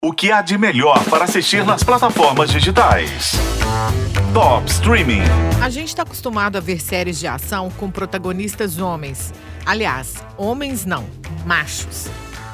[0.00, 3.32] O que há de melhor para assistir nas plataformas digitais?
[4.32, 5.22] Top Streaming.
[5.60, 9.34] A gente está acostumado a ver séries de ação com protagonistas homens.
[9.66, 11.04] Aliás, homens não,
[11.44, 12.06] machos.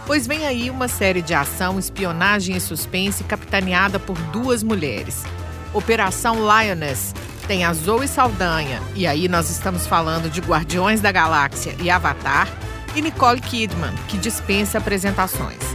[0.07, 5.23] Pois vem aí uma série de ação, espionagem e suspense capitaneada por duas mulheres.
[5.75, 7.13] Operação Lioness
[7.47, 12.49] tem a Zoe Saldanha, e aí nós estamos falando de Guardiões da Galáxia e Avatar,
[12.97, 15.74] e Nicole Kidman, que dispensa apresentações.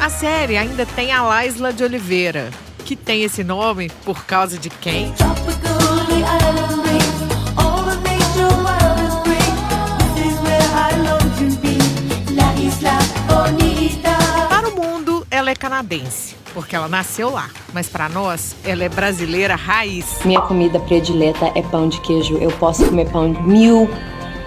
[0.00, 2.50] A série ainda tem a Laisla de Oliveira,
[2.84, 5.12] que tem esse nome por causa de quem?
[14.48, 17.50] Para o mundo, ela é canadense, porque ela nasceu lá.
[17.72, 20.20] Mas para nós, ela é brasileira raiz.
[20.24, 22.38] Minha comida predileta é pão de queijo.
[22.38, 23.90] Eu posso comer pão mil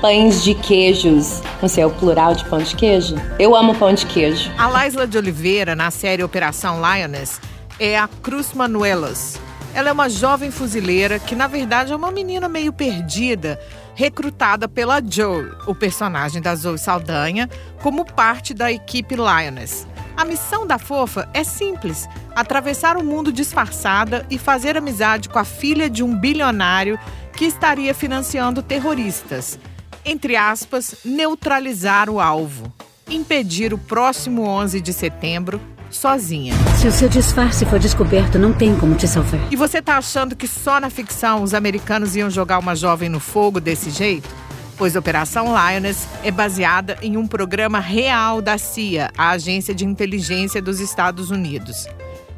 [0.01, 1.41] pães de queijos.
[1.67, 3.15] Sei, é o plural de pão de queijo?
[3.37, 4.51] Eu amo pão de queijo.
[4.57, 7.39] A Laisla de Oliveira, na série Operação Lioness,
[7.79, 9.39] é a Cruz Manuelas.
[9.75, 13.59] Ela é uma jovem fuzileira que, na verdade, é uma menina meio perdida,
[13.93, 17.47] recrutada pela Joe, o personagem da Zoe Saldanha,
[17.81, 19.87] como parte da equipe Lioness.
[20.17, 25.45] A missão da fofa é simples: atravessar o mundo disfarçada e fazer amizade com a
[25.45, 26.99] filha de um bilionário
[27.33, 29.57] que estaria financiando terroristas
[30.05, 32.71] entre aspas, neutralizar o alvo,
[33.09, 36.53] impedir o próximo 11 de setembro sozinha.
[36.79, 39.41] Se o seu disfarce for descoberto, não tem como te salvar.
[39.51, 43.19] E você tá achando que só na ficção os americanos iam jogar uma jovem no
[43.19, 44.29] fogo desse jeito?
[44.77, 50.61] Pois Operação Lioness é baseada em um programa real da CIA, a Agência de Inteligência
[50.61, 51.85] dos Estados Unidos.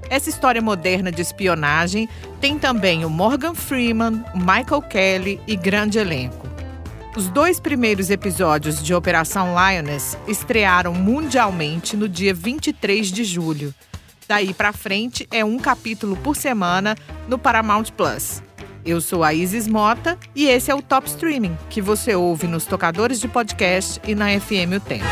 [0.09, 2.09] Essa história moderna de espionagem
[2.41, 6.52] tem também o Morgan Freeman, o Michael Kelly e grande elenco.
[7.15, 13.73] Os dois primeiros episódios de Operação Lioness estrearam mundialmente no dia 23 de julho.
[14.27, 16.95] Daí para frente é um capítulo por semana
[17.27, 18.41] no Paramount Plus.
[18.83, 22.65] Eu sou a Isis Mota e esse é o Top Streaming, que você ouve nos
[22.65, 25.05] tocadores de podcast e na FM O Tempo.